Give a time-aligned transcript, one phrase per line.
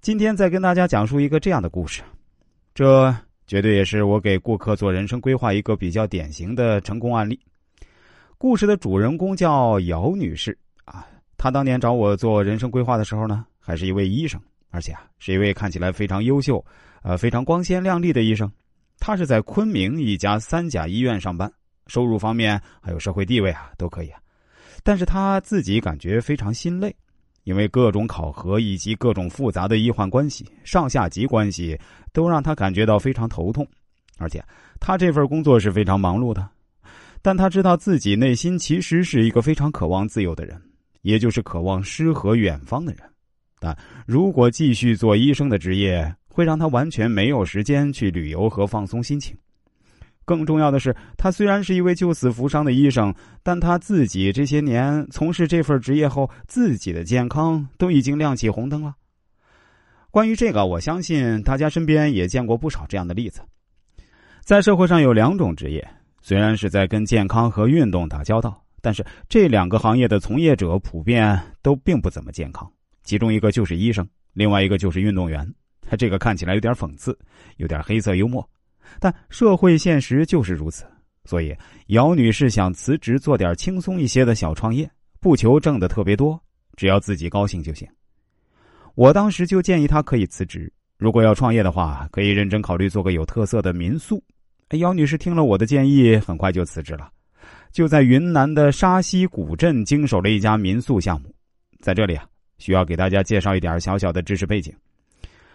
[0.00, 2.00] 今天再跟大家讲述一个这样的故事，
[2.74, 3.14] 这
[3.46, 7.38] 绝对也是我给顾客做人生规划一个比较典型的成功案例。
[8.38, 14.40] 故事的主人公叫姚女士啊，她当年找我做人生规划的时候呢，还是一位医生，
[14.70, 16.64] 而且啊是一位看起来非常优秀、
[17.02, 18.50] 呃非常光鲜亮丽的医生。
[19.00, 21.52] 她是在昆明一家三甲医院上班，
[21.88, 24.18] 收入方面还有社会地位啊都可以啊，
[24.82, 26.96] 但是她自己感觉非常心累。
[27.44, 31.78] 因为各种考核以及各种复杂的医患关系、上下级关系，
[32.12, 33.66] 都让他感觉到非常头痛。
[34.18, 34.44] 而且，
[34.78, 36.46] 他这份工作是非常忙碌的，
[37.22, 40.60] 但他知道自己内心其实是一个非常渴望自由的人，
[41.02, 43.02] 也就是渴望诗和远方的人。
[43.58, 49.36] 但如果继续做医生的职业，会让他完全没有时间去旅游和放松心情。
[50.30, 53.12] 更重要的是，他虽然是一位救死扶伤的医生，
[53.42, 58.94] 但他自己这些年从事这份职业后，自己的健康都已经亮起红灯了。
[60.08, 63.40] 关于这个，我相信大家身边也见过不少这样的例子。
[64.44, 65.84] 在社会上有两种职业，
[66.22, 72.70] 虽然是在跟健康和运动打交道，但是这两个行业的从业者普遍都并不怎么健康。
[73.02, 75.44] 其中一个就是医生，另外一个就是运动员。
[75.80, 77.18] 他这个看起来有点讽刺，
[77.56, 78.48] 有点黑色幽默。
[78.98, 80.84] 但社会现实就是如此，
[81.24, 81.56] 所以
[81.88, 86.40] 姚女士想辞职做点轻松一些的小创业，不求挣的特别多，
[86.76, 87.86] 只要自己高兴就行。
[88.94, 94.22] 我当时就建议她可以辞职，如果要创业的话，可以认真考虑做个有特色的民宿。
[94.78, 97.10] 姚女士听了我的建议，很快就辞职了，
[97.72, 101.34] 就在云南的沙溪古镇经手了一家民宿项目。
[101.80, 102.26] 在这里啊，
[102.58, 104.72] 需要给大家介绍一点小小的知识背景。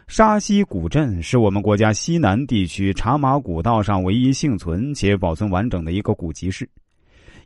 [0.08, 6.70] 沙溪古镇是我们国家西南地区茶马古道上唯一幸存且保存完整的一个古集市。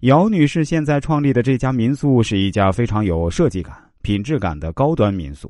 [0.02, 5.50] 姚女士现在创立的这家民宿是一家非常有设计感、品质感的高端民宿。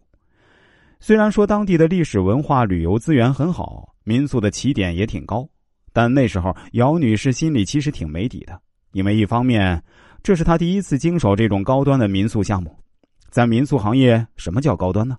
[1.00, 5.48] 虽然说当地的历史文化旅游资源很好，民宿的起点也挺高，
[5.92, 8.60] 但那时候姚女士心里其实挺没底的，
[8.92, 9.82] 因为一方面
[10.22, 12.78] 这是她第一次经手这种高端的民宿项目，
[13.30, 15.18] 在民宿行业，什么叫高端呢？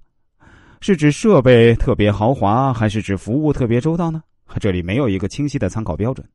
[0.80, 4.22] 是指设备特别豪华，还是指服务特别周到呢？
[4.58, 6.26] 这里没有一个清晰的参考标准。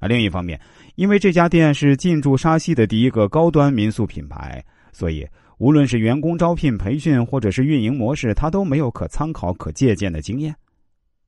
[0.00, 0.58] 啊，另一方面，
[0.94, 5.26] 因为这家店是进驻沙溪的第一个高端民宿品牌，所以
[5.58, 10.54] 无论是员工招聘、培训，或者是运营模式，他都没有可参考、可借鉴的经验。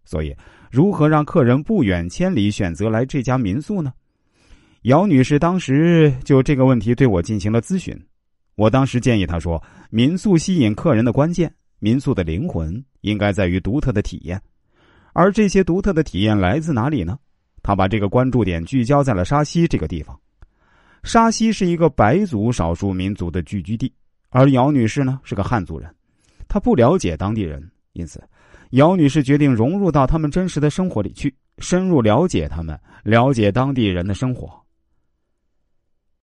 [0.06, 0.34] 所以，
[0.70, 3.92] 如何让客人不远千里选择来这家民宿呢？
[4.82, 7.94] 姚女士当时就这个问题对我进行了咨询。
[8.56, 11.53] 我当时建议她说：“民宿吸引客人的关键。”
[11.84, 14.41] 民宿的灵魂应该在于独特的体验，
[15.12, 17.19] 而这些独特的体验来自哪里呢？
[17.62, 20.19] 他把这个关注点聚焦在了沙溪这个地方。
[21.03, 23.93] 沙溪是一个白族少数民族的聚居地，
[24.31, 25.95] 而姚女士呢是个汉族人，
[26.49, 28.19] 她不了解当地人，因此，
[28.71, 34.63] 姚女士决定融入到他们真实的生活里去，深入了解他们，了解当地人的生活。